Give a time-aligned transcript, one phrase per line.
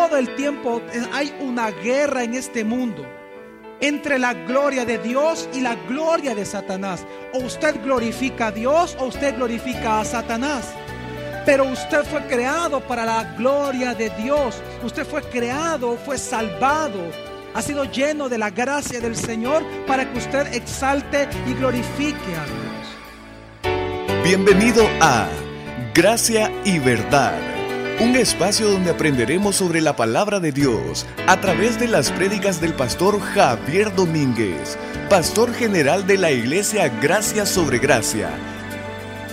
[0.00, 0.80] todo el tiempo
[1.12, 3.06] hay una guerra en este mundo
[3.80, 7.04] entre la gloria de Dios y la gloria de Satanás.
[7.34, 10.72] O usted glorifica a Dios o usted glorifica a Satanás.
[11.44, 14.62] Pero usted fue creado para la gloria de Dios.
[14.82, 17.00] Usted fue creado, fue salvado.
[17.52, 22.46] Ha sido lleno de la gracia del Señor para que usted exalte y glorifique a
[22.46, 24.24] Dios.
[24.24, 25.28] Bienvenido a
[25.92, 27.49] Gracia y Verdad
[28.00, 32.72] un espacio donde aprenderemos sobre la palabra de Dios a través de las prédicas del
[32.72, 34.78] pastor Javier Domínguez,
[35.10, 38.30] pastor general de la iglesia Gracia sobre Gracia.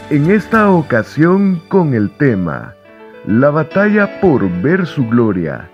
[0.10, 2.76] En esta ocasión con el tema,
[3.26, 5.72] la batalla por ver su gloria.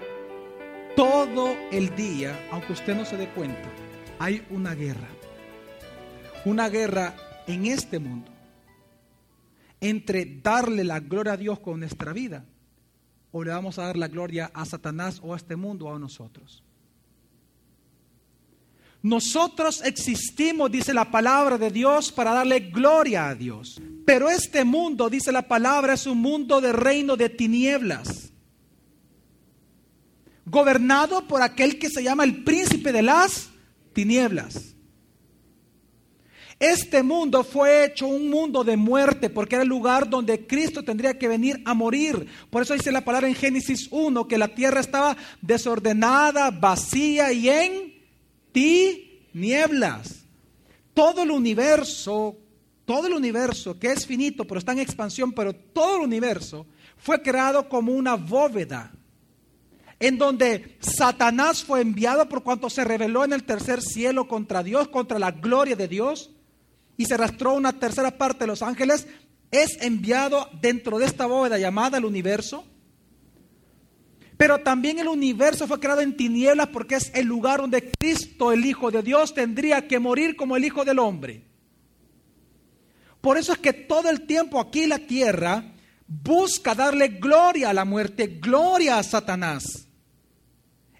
[0.95, 3.69] Todo el día, aunque usted no se dé cuenta,
[4.19, 5.07] hay una guerra.
[6.45, 7.15] Una guerra
[7.47, 8.29] en este mundo
[9.81, 12.45] entre darle la gloria a Dios con nuestra vida
[13.33, 15.99] o le vamos a dar la gloria a Satanás o a este mundo o a
[15.99, 16.63] nosotros?
[19.01, 23.81] Nosotros existimos, dice la palabra de Dios, para darle gloria a Dios.
[24.05, 28.31] Pero este mundo, dice la palabra, es un mundo de reino de tinieblas.
[30.45, 33.49] Gobernado por aquel que se llama el príncipe de las
[33.93, 34.72] tinieblas.
[36.63, 41.19] Este mundo fue hecho un mundo de muerte porque era el lugar donde Cristo tendría
[41.19, 42.25] que venir a morir.
[42.49, 47.49] Por eso dice la palabra en Génesis 1 que la tierra estaba desordenada, vacía y
[47.49, 48.01] en
[48.53, 50.23] tinieblas.
[50.93, 52.37] Todo el universo,
[52.85, 57.21] todo el universo que es finito pero está en expansión, pero todo el universo fue
[57.21, 58.89] creado como una bóveda
[59.99, 64.87] en donde Satanás fue enviado por cuanto se rebeló en el tercer cielo contra Dios,
[64.87, 66.29] contra la gloria de Dios
[66.97, 69.07] y se arrastró una tercera parte de los ángeles,
[69.51, 72.65] es enviado dentro de esta bóveda llamada el universo.
[74.37, 78.65] Pero también el universo fue creado en tinieblas porque es el lugar donde Cristo, el
[78.65, 81.45] Hijo de Dios, tendría que morir como el Hijo del Hombre.
[83.21, 85.63] Por eso es que todo el tiempo aquí la tierra
[86.07, 89.87] busca darle gloria a la muerte, gloria a Satanás.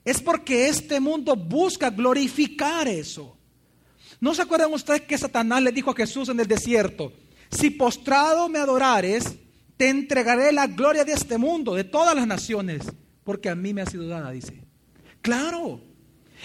[0.05, 3.37] Es porque este mundo busca glorificar eso.
[4.23, 7.11] ¿No se acuerdan ustedes que Satanás le dijo a Jesús en el desierto,
[7.51, 9.35] si postrado me adorares,
[9.75, 12.83] te entregaré la gloria de este mundo, de todas las naciones,
[13.25, 14.63] porque a mí me ha sido dada, dice.
[15.21, 15.81] Claro,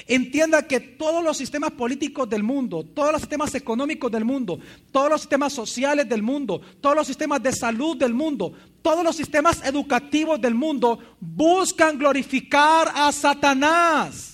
[0.09, 4.59] entienda que todos los sistemas políticos del mundo, todos los sistemas económicos del mundo,
[4.91, 9.15] todos los sistemas sociales del mundo, todos los sistemas de salud del mundo, todos los
[9.15, 14.28] sistemas educativos del mundo buscan glorificar a Satanás.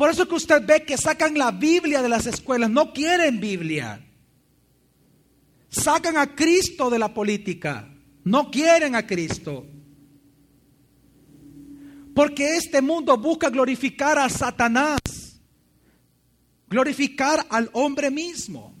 [0.00, 4.02] Por eso que usted ve que sacan la Biblia de las escuelas, no quieren Biblia.
[5.68, 7.86] Sacan a Cristo de la política,
[8.24, 9.66] no quieren a Cristo.
[12.14, 15.00] Porque este mundo busca glorificar a Satanás,
[16.66, 18.74] glorificar al hombre mismo.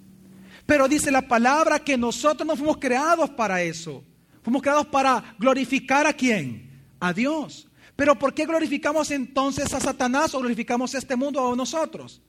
[0.64, 4.02] Pero dice la palabra que nosotros no fuimos creados para eso.
[4.42, 6.82] Fuimos creados para glorificar a quién?
[6.98, 7.69] A Dios.
[8.00, 12.22] Pero ¿por qué glorificamos entonces a Satanás o glorificamos este mundo o nosotros?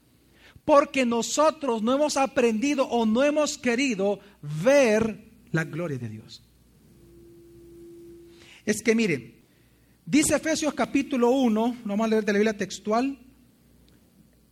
[0.65, 6.43] Porque nosotros no hemos aprendido o no hemos querido ver la gloria de Dios.
[8.65, 9.33] Es que miren,
[10.05, 13.17] dice Efesios capítulo 1, vamos a leer de la Biblia textual.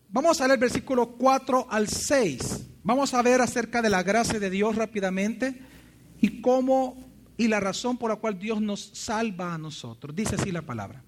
[0.08, 2.66] Vamos a leer versículo 4 al 6.
[2.82, 5.60] Vamos a ver acerca de la gracia de Dios rápidamente
[6.22, 6.96] y cómo
[7.36, 10.16] y la razón por la cual Dios nos salva a nosotros.
[10.16, 11.04] Dice así la palabra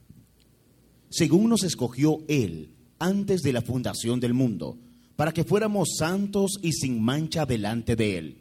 [1.12, 4.78] según nos escogió Él antes de la fundación del mundo,
[5.16, 8.38] para que fuéramos santos y sin mancha delante de Él,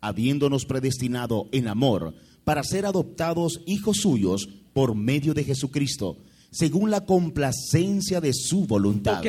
[0.00, 2.14] habiéndonos predestinado en amor
[2.44, 6.18] para ser adoptados hijos suyos por medio de Jesucristo,
[6.50, 9.22] según la complacencia de su voluntad.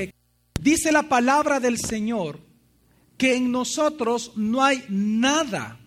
[0.59, 2.39] Dice la palabra del Señor
[3.17, 5.79] que en nosotros no hay nada,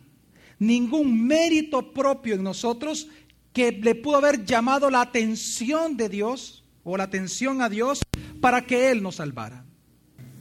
[0.59, 3.09] ningún mérito propio en nosotros
[3.53, 8.01] que le pudo haber llamado la atención de Dios o la atención a Dios
[8.41, 9.65] para que Él nos salvara.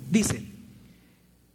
[0.09, 0.45] Dice,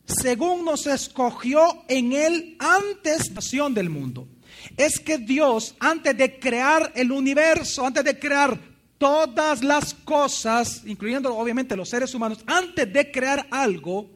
[0.06, 4.28] según nos escogió en Él antes de la nación del mundo.
[4.76, 8.60] Es que Dios, antes de crear el universo, antes de crear
[8.98, 14.10] todas las cosas, incluyendo obviamente los seres humanos, antes de crear algo,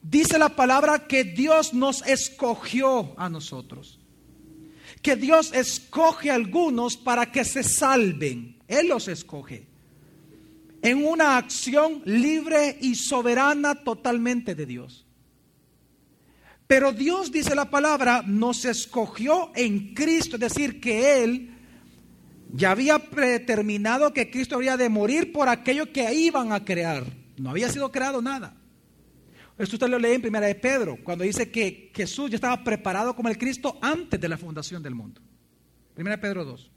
[0.00, 4.00] dice la palabra que Dios nos escogió a nosotros.
[5.02, 8.58] Que Dios escoge a algunos para que se salven.
[8.66, 9.68] Él los escoge
[10.82, 15.06] en una acción libre y soberana totalmente de Dios.
[16.66, 21.54] Pero Dios, dice la palabra, nos escogió en Cristo, es decir, que Él
[22.50, 27.04] Ya había predeterminado que Cristo habría de morir por aquello que iban a crear.
[27.36, 28.56] No había sido creado nada.
[29.58, 33.14] Esto usted lo lee en Primera de Pedro, cuando dice que Jesús ya estaba preparado
[33.14, 35.20] como el Cristo antes de la fundación del mundo.
[35.94, 36.70] Primera de Pedro 2.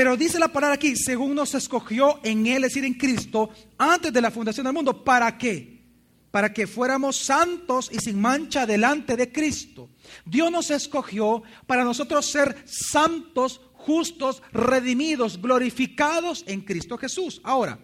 [0.00, 4.10] Pero dice la palabra aquí, según nos escogió en Él, es decir, en Cristo, antes
[4.10, 5.04] de la fundación del mundo.
[5.04, 5.82] ¿Para qué?
[6.30, 9.90] Para que fuéramos santos y sin mancha delante de Cristo.
[10.24, 17.42] Dios nos escogió para nosotros ser santos, justos, redimidos, glorificados en Cristo Jesús.
[17.44, 17.78] Ahora,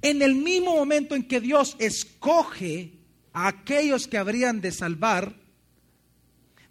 [0.00, 2.94] en el mismo momento en que Dios escoge
[3.34, 5.36] a aquellos que habrían de salvar,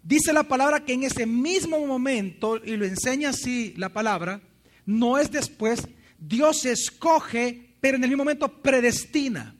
[0.02, 4.42] dice la palabra que en ese mismo momento, y lo enseña así la palabra,
[4.86, 5.86] no es después,
[6.18, 9.54] Dios escoge, pero en el mismo momento predestina.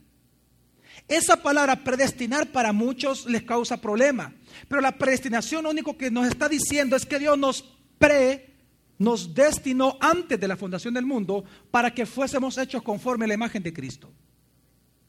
[1.06, 4.34] Esa palabra predestinar para muchos les causa problema,
[4.68, 7.62] pero la predestinación lo único que nos está diciendo es que Dios nos
[7.98, 8.54] pre
[8.96, 13.34] nos destinó antes de la fundación del mundo para que fuésemos hechos conforme a la
[13.34, 14.12] imagen de Cristo.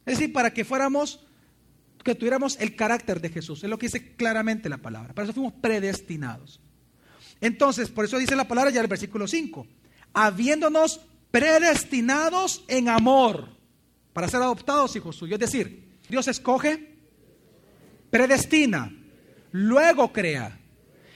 [0.05, 1.23] Es decir, para que fuéramos,
[2.03, 3.63] que tuviéramos el carácter de Jesús.
[3.63, 5.13] Es lo que dice claramente la palabra.
[5.13, 6.59] Para eso fuimos predestinados.
[7.39, 9.67] Entonces, por eso dice la palabra ya en el versículo 5
[10.15, 13.49] habiéndonos predestinados en amor
[14.13, 15.39] para ser adoptados hijos suyos.
[15.39, 16.97] Es decir, Dios escoge,
[18.09, 18.91] predestina,
[19.51, 20.57] luego crea.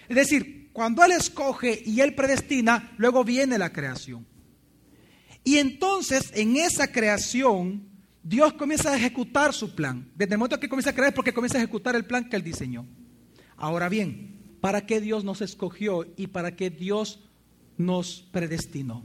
[0.10, 4.28] Es decir, cuando Él escoge y Él predestina, luego viene la creación.
[5.46, 7.88] Y entonces en esa creación,
[8.22, 10.12] Dios comienza a ejecutar su plan.
[10.16, 12.44] Desde el momento que comienza a crear, porque comienza a ejecutar el plan que Él
[12.44, 12.86] diseñó.
[13.56, 17.29] Ahora bien, ¿para qué Dios nos escogió y para qué Dios
[17.80, 19.04] nos predestinó.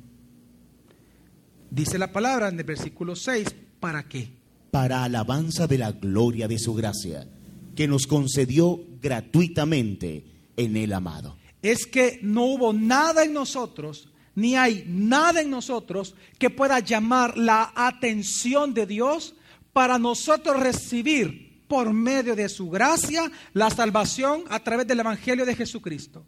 [1.71, 3.49] Dice la palabra en el versículo 6,
[3.81, 4.31] ¿para qué?
[4.71, 7.27] Para alabanza de la gloria de su gracia,
[7.75, 10.27] que nos concedió gratuitamente
[10.57, 11.39] en el amado.
[11.63, 17.39] Es que no hubo nada en nosotros, ni hay nada en nosotros que pueda llamar
[17.39, 19.35] la atención de Dios
[19.73, 25.55] para nosotros recibir por medio de su gracia la salvación a través del Evangelio de
[25.55, 26.27] Jesucristo.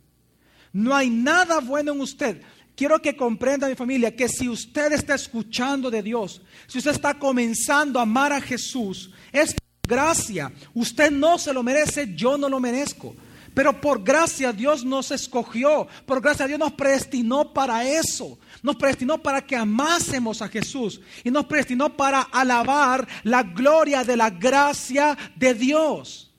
[0.72, 2.42] No hay nada bueno en usted.
[2.76, 7.14] Quiero que comprenda mi familia que si usted está escuchando de Dios, si usted está
[7.14, 9.54] comenzando a amar a Jesús, es
[9.86, 10.52] gracia.
[10.74, 13.16] Usted no se lo merece, yo no lo merezco.
[13.54, 18.38] Pero por gracia Dios nos escogió, por gracia Dios nos predestinó para eso.
[18.62, 24.18] Nos predestinó para que amásemos a Jesús y nos predestinó para alabar la gloria de
[24.18, 26.30] la gracia de Dios.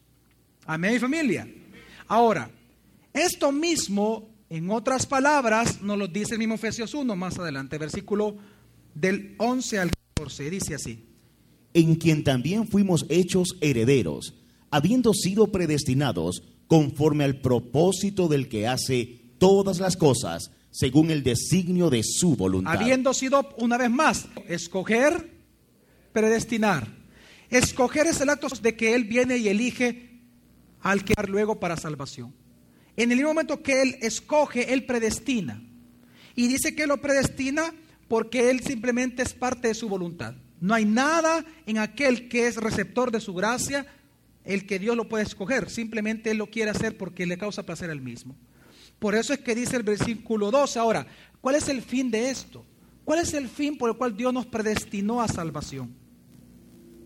[0.68, 1.48] Amén, mi familia.
[2.08, 2.52] Ahora,
[3.18, 8.38] esto mismo, en otras palabras, nos lo dice el mismo Efesios 1 más adelante, versículo
[8.94, 11.06] del 11 al 14, dice así.
[11.74, 14.36] En quien también fuimos hechos herederos,
[14.72, 21.90] habiendo sido predestinados conforme al propósito del que hace todas las cosas, según el designio
[21.90, 22.76] de su voluntad.
[22.76, 25.32] Habiendo sido, una vez más, escoger,
[26.14, 26.88] predestinar.
[27.50, 30.22] Escoger es el acto de que Él viene y elige
[30.82, 32.34] al que luego para salvación.
[32.98, 35.64] En el mismo momento que Él escoge, Él predestina.
[36.36, 37.74] Y dice que lo predestina
[38.08, 40.36] porque Él simplemente es parte de su voluntad.
[40.60, 43.86] No hay nada en aquel que es receptor de su gracia,
[44.44, 45.70] el que Dios lo puede escoger.
[45.70, 48.36] Simplemente Él lo quiere hacer porque le causa placer al mismo.
[48.98, 50.80] Por eso es que dice el versículo 12.
[50.80, 51.06] Ahora,
[51.40, 52.66] ¿cuál es el fin de esto?
[53.06, 55.96] ¿Cuál es el fin por el cual Dios nos predestinó a salvación?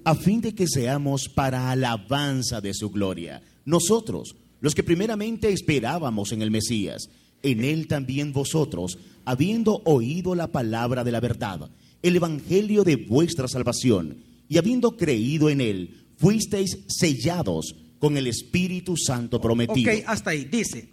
[0.04, 3.44] A fin de que seamos para alabanza de su gloria.
[3.66, 7.10] Nosotros, los que primeramente esperábamos en el Mesías,
[7.44, 11.70] en él también vosotros, habiendo oído la palabra de la verdad,
[12.02, 18.96] el evangelio de vuestra salvación, y habiendo creído en él, fuisteis sellados con el Espíritu
[18.98, 19.92] Santo prometido.
[19.92, 20.46] Ok, hasta ahí.
[20.46, 20.90] Dice,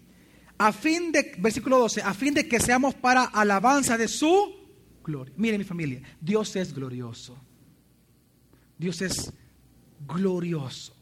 [0.59, 4.55] a fin de, versículo 12, a fin de que seamos para alabanza de su
[5.05, 5.35] gloria.
[5.37, 7.37] Mire mi familia, Dios es glorioso.
[8.79, 9.33] Dios es
[10.07, 10.95] glorioso.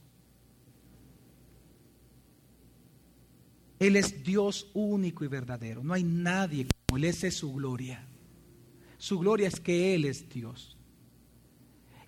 [3.79, 5.85] Él es Dios único y verdadero.
[5.85, 7.05] No hay nadie como Él.
[7.05, 8.07] Esa es su gloria.
[8.99, 10.77] Su gloria es que Él es Dios.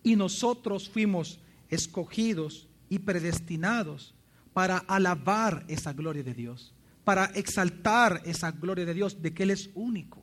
[0.02, 4.14] Y nosotros fuimos escogidos y predestinados
[4.54, 9.50] para alabar esa gloria de Dios, para exaltar esa gloria de Dios, de que Él
[9.50, 10.22] es único.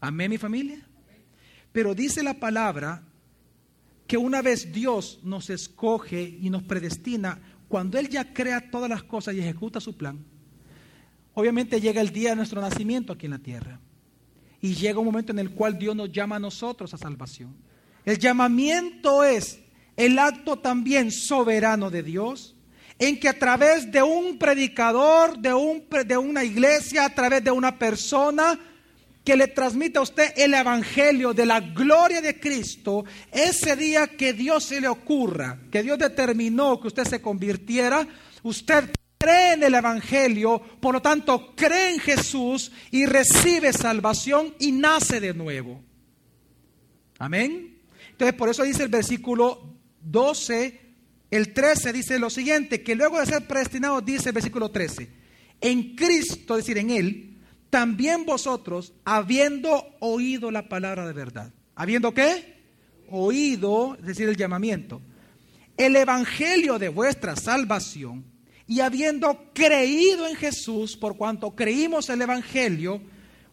[0.00, 0.86] Amén, mi familia.
[1.72, 3.02] Pero dice la palabra
[4.06, 9.02] que una vez Dios nos escoge y nos predestina, cuando Él ya crea todas las
[9.02, 10.24] cosas y ejecuta su plan,
[11.34, 13.80] obviamente llega el día de nuestro nacimiento aquí en la tierra.
[14.60, 17.54] Y llega un momento en el cual Dios nos llama a nosotros a salvación.
[18.04, 19.60] El llamamiento es
[19.96, 22.54] el acto también soberano de Dios,
[22.98, 27.50] en que a través de un predicador, de, un, de una iglesia, a través de
[27.50, 28.58] una persona,
[29.24, 34.34] que le transmite a usted el Evangelio de la gloria de Cristo, ese día que
[34.34, 38.06] Dios se le ocurra, que Dios determinó que usted se convirtiera,
[38.42, 44.72] usted cree en el Evangelio, por lo tanto cree en Jesús y recibe salvación y
[44.72, 45.82] nace de nuevo.
[47.18, 47.80] Amén.
[48.10, 50.80] Entonces por eso dice el versículo 12,
[51.30, 55.10] el 13 dice lo siguiente, que luego de ser predestinado dice el versículo 13,
[55.62, 57.33] en Cristo, es decir, en Él,
[57.74, 62.54] también vosotros, habiendo oído la palabra de verdad, habiendo qué?
[63.10, 65.02] Oído, es decir, el llamamiento,
[65.76, 68.24] el evangelio de vuestra salvación,
[68.68, 73.02] y habiendo creído en Jesús, por cuanto creímos el evangelio,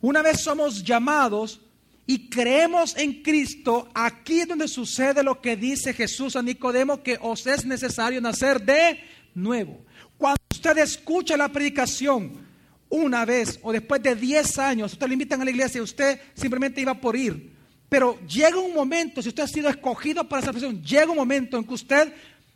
[0.02, 1.60] una vez somos llamados
[2.06, 7.18] y creemos en Cristo, aquí es donde sucede lo que dice Jesús a Nicodemo, que
[7.20, 9.00] os es necesario nacer de
[9.34, 9.84] nuevo.
[10.20, 12.41] Cuando usted escucha la predicación,
[12.92, 16.20] una vez o después de 10 años, usted le invitan a la iglesia y usted
[16.36, 17.52] simplemente iba por ir.
[17.90, 21.58] Pero llega un momento, si usted ha sido escogido para esa presión, llega un momento
[21.58, 22.14] en que usted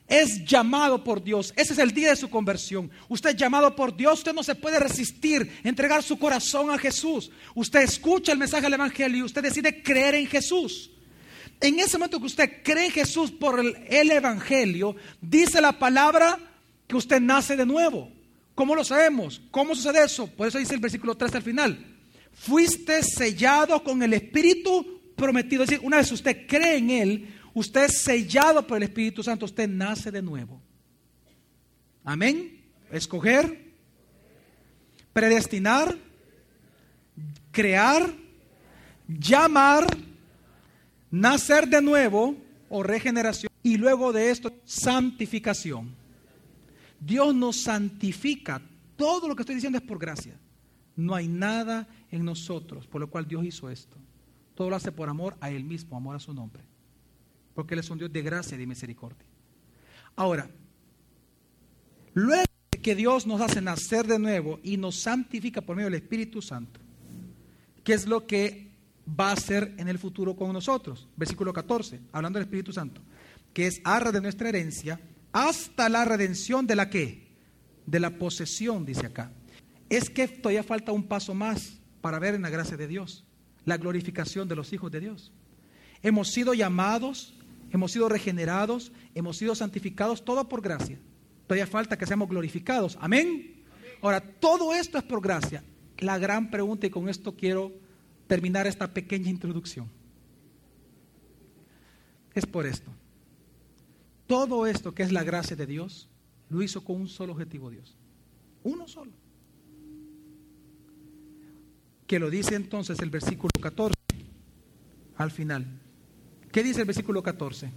[0.08, 1.54] es llamado por Dios.
[1.56, 2.92] Ese es el día de su conversión.
[3.10, 7.32] Usted es llamado por Dios, usted no se puede resistir, entregar su corazón a Jesús.
[7.56, 10.92] Usted escucha el mensaje del Evangelio y usted decide creer en Jesús.
[11.60, 16.38] En ese momento que usted cree en Jesús por el Evangelio, dice la palabra
[16.88, 18.15] que usted nace de nuevo.
[18.56, 19.42] ¿Cómo lo sabemos?
[19.52, 20.28] ¿Cómo sucede eso?
[20.28, 21.86] Por eso dice el versículo 3 al final.
[22.32, 25.64] Fuiste sellado con el Espíritu prometido.
[25.64, 29.46] Es decir, una vez usted cree en Él, usted es sellado por el Espíritu Santo,
[29.46, 30.62] usted nace de nuevo.
[32.06, 32.62] Amén.
[32.92, 33.74] Escoger,
[35.12, 35.98] predestinar,
[37.52, 38.14] crear,
[39.08, 39.86] llamar,
[41.12, 42.38] nacer de nuevo
[42.70, 43.52] o regeneración.
[43.64, 46.05] Y luego de esto, santificación.
[47.06, 48.62] Dios nos santifica.
[48.96, 50.40] Todo lo que estoy diciendo es por gracia.
[50.96, 53.98] No hay nada en nosotros por lo cual Dios hizo esto.
[54.56, 56.64] Todo lo hace por amor a Él mismo, amor a su nombre.
[57.54, 59.26] Porque Él es un Dios de gracia y de misericordia.
[60.16, 60.50] Ahora,
[62.14, 62.46] luego
[62.82, 66.80] que Dios nos hace nacer de nuevo y nos santifica por medio del Espíritu Santo,
[67.84, 68.72] ¿qué es lo que
[69.08, 71.08] va a hacer en el futuro con nosotros?
[71.18, 73.02] Versículo 14, hablando del Espíritu Santo,
[73.54, 75.00] que es arra de nuestra herencia
[75.36, 77.28] hasta la redención de la qué?
[77.86, 79.34] De la posesión, dice acá.
[79.90, 83.26] Es que todavía falta un paso más para ver en la gracia de Dios,
[83.66, 85.34] la glorificación de los hijos de Dios.
[86.02, 87.34] Hemos sido llamados,
[87.70, 91.00] hemos sido regenerados, hemos sido santificados, todo por gracia.
[91.48, 92.98] Todavía falta que seamos glorificados.
[93.02, 93.62] Amén.
[94.02, 95.66] Ahora, todo esto es por gracia.
[95.98, 97.74] La gran pregunta, y con esto quiero
[98.28, 99.90] terminar esta pequeña introducción,
[102.34, 102.90] es por esto.
[104.28, 106.10] Todo esto que es la gracia de Dios,
[106.50, 107.96] lo hizo con un solo objetivo Dios.
[108.64, 109.12] Uno solo.
[112.08, 113.94] Que lo dice entonces el versículo 14
[115.18, 115.66] al final.
[116.52, 117.72] ¿Qué dice el versículo 14?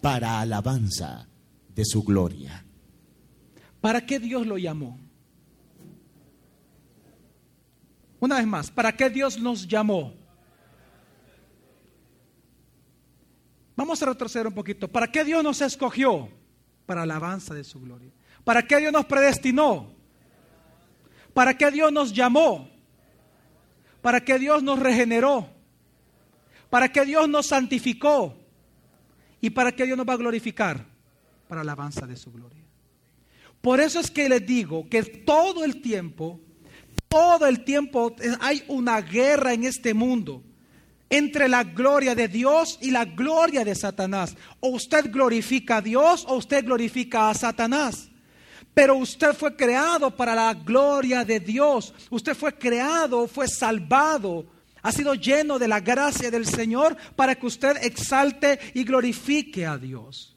[0.00, 1.28] Para alabanza
[1.74, 2.64] de su gloria.
[3.80, 4.98] ¿Para qué Dios lo llamó?
[8.20, 10.14] Una vez más, ¿para qué Dios nos llamó?
[13.76, 14.88] Vamos a retroceder un poquito.
[14.88, 16.28] ¿Para qué Dios nos escogió?
[16.86, 18.12] Para alabanza de su gloria.
[18.44, 19.90] ¿Para qué Dios nos predestinó?
[21.32, 22.70] ¿Para qué Dios nos llamó?
[24.00, 25.48] ¿Para qué Dios nos regeneró?
[26.70, 28.36] ¿Para qué Dios nos santificó?
[29.40, 30.86] ¿Y para qué Dios nos va a glorificar?
[31.48, 32.62] Para alabanza de su gloria.
[33.60, 36.40] Por eso es que les digo que todo el tiempo,
[37.08, 40.42] todo el tiempo hay una guerra en este mundo
[41.10, 44.36] entre la gloria de Dios y la gloria de Satanás.
[44.60, 48.08] O usted glorifica a Dios o usted glorifica a Satanás.
[48.74, 51.94] Pero usted fue creado para la gloria de Dios.
[52.10, 54.46] Usted fue creado, fue salvado.
[54.82, 59.78] Ha sido lleno de la gracia del Señor para que usted exalte y glorifique a
[59.78, 60.36] Dios.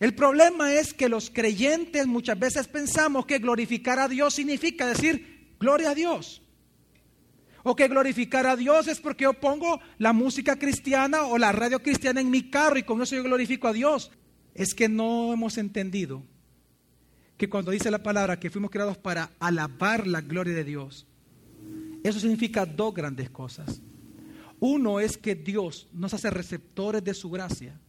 [0.00, 5.54] El problema es que los creyentes muchas veces pensamos que glorificar a Dios significa decir
[5.58, 6.42] gloria a Dios.
[7.64, 11.82] O que glorificar a Dios es porque yo pongo la música cristiana o la radio
[11.82, 14.12] cristiana en mi carro y con eso yo glorifico a Dios.
[14.54, 16.22] Es que no hemos entendido
[17.38, 21.06] que cuando dice la palabra que fuimos creados para alabar la gloria de Dios,
[22.02, 23.80] eso significa dos grandes cosas.
[24.60, 27.80] Uno es que Dios nos hace receptores de su gracia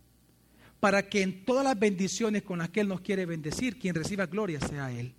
[0.80, 4.26] para que en todas las bendiciones con las que Él nos quiere bendecir, quien reciba
[4.26, 5.14] gloria sea Él.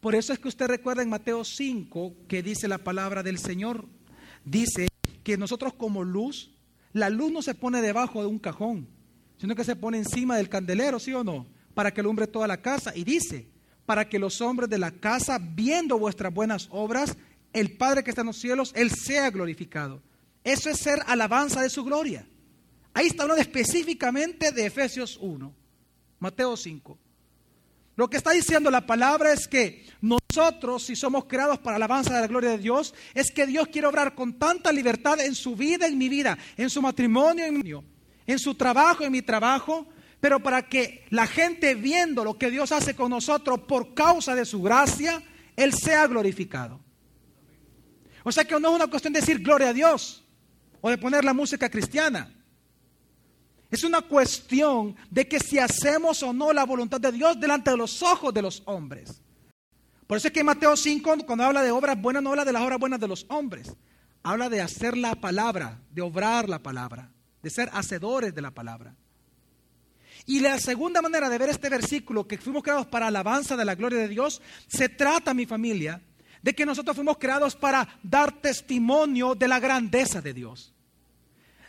[0.00, 3.86] Por eso es que usted recuerda en Mateo 5 que dice la palabra del Señor.
[4.44, 4.88] Dice
[5.22, 6.52] que nosotros como luz,
[6.92, 8.88] la luz no se pone debajo de un cajón,
[9.38, 11.46] sino que se pone encima del candelero, ¿sí o no?
[11.74, 12.92] para que alumbre toda la casa.
[12.94, 13.48] Y dice,
[13.86, 17.16] para que los hombres de la casa, viendo vuestras buenas obras,
[17.52, 20.02] el Padre que está en los cielos, Él sea glorificado.
[20.44, 22.26] Eso es ser alabanza de su gloria.
[22.92, 25.54] Ahí está hablando específicamente de Efesios 1,
[26.18, 26.98] Mateo 5.
[28.00, 32.22] Lo que está diciendo la palabra es que nosotros, si somos creados para alabanza de
[32.22, 35.86] la gloria de Dios, es que Dios quiere obrar con tanta libertad en su vida,
[35.86, 37.62] en mi vida, en su matrimonio, en,
[38.26, 39.86] en su trabajo, en mi trabajo,
[40.18, 44.46] pero para que la gente viendo lo que Dios hace con nosotros por causa de
[44.46, 45.22] su gracia,
[45.54, 46.80] Él sea glorificado.
[48.24, 50.24] O sea que no es una cuestión de decir gloria a Dios
[50.80, 52.34] o de poner la música cristiana.
[53.70, 57.76] Es una cuestión de que si hacemos o no la voluntad de Dios delante de
[57.76, 59.22] los ojos de los hombres.
[60.08, 62.62] Por eso es que Mateo 5, cuando habla de obras buenas, no habla de las
[62.62, 63.72] obras buenas de los hombres.
[64.24, 67.12] Habla de hacer la palabra, de obrar la palabra,
[67.42, 68.96] de ser hacedores de la palabra.
[70.26, 73.76] Y la segunda manera de ver este versículo, que fuimos creados para alabanza de la
[73.76, 76.02] gloria de Dios, se trata, mi familia,
[76.42, 80.74] de que nosotros fuimos creados para dar testimonio de la grandeza de Dios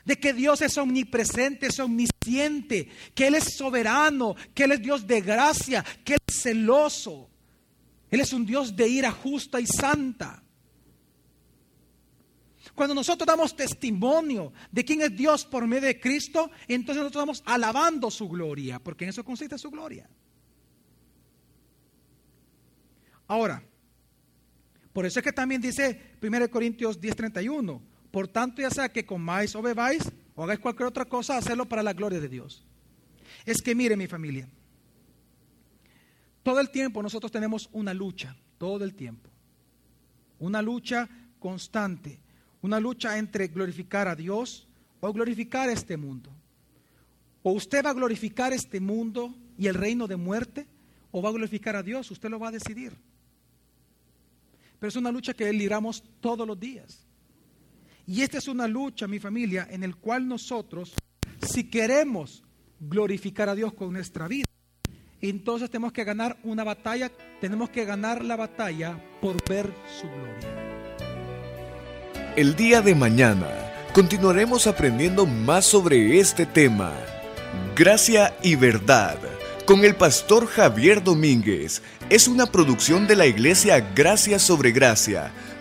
[0.06, 5.08] de que Dios es omnipresente, es omnisciente, que Él es soberano, que Él es Dios
[5.08, 7.30] de gracia, que Él es celoso.
[8.10, 10.44] Él es un Dios de ira justa y santa.
[12.76, 17.44] Cuando nosotros damos testimonio de quién es Dios por medio de Cristo, entonces nosotros estamos
[17.46, 20.10] alabando su gloria, porque en eso consiste su gloria.
[23.28, 23.64] Ahora,
[24.94, 27.82] por eso es que también dice 1 Corintios 10:31,
[28.12, 31.82] por tanto, ya sea que comáis o bebáis o hagáis cualquier otra cosa, hacerlo para
[31.82, 32.64] la gloria de Dios.
[33.46, 34.48] Es que mire mi familia,
[36.44, 39.30] todo el tiempo nosotros tenemos una lucha, todo el tiempo.
[40.40, 41.08] Una lucha
[41.40, 42.20] constante,
[42.62, 44.68] una lucha entre glorificar a Dios
[45.00, 46.32] o glorificar este mundo.
[47.44, 50.68] O usted va a glorificar este mundo y el reino de muerte,
[51.12, 52.96] o va a glorificar a Dios, usted lo va a decidir.
[54.80, 57.06] Pero es una lucha que libramos todos los días.
[58.08, 60.94] Y esta es una lucha, mi familia, en el cual nosotros,
[61.42, 62.44] si queremos
[62.80, 64.46] glorificar a Dios con nuestra vida,
[65.22, 70.62] entonces tenemos que ganar una batalla, tenemos que ganar la batalla por ver su gloria.
[72.36, 73.48] El día de mañana
[73.94, 76.94] continuaremos aprendiendo más sobre este tema,
[77.76, 79.20] gracia y verdad,
[79.66, 81.84] con el pastor Javier Domínguez.
[82.10, 85.32] Es una producción de la iglesia Gracia sobre Gracia